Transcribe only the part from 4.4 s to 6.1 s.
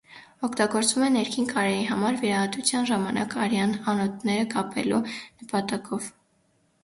կապելու նպատակով։